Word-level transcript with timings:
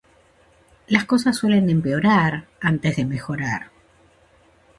Las 0.87 1.05
cosas 1.05 1.37
suelen 1.37 1.69
empeorar 1.69 2.47
antes 2.59 2.95
de 2.95 3.05
mejorar. 3.05 3.69